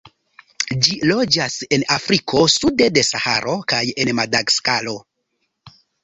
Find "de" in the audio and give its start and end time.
2.95-3.03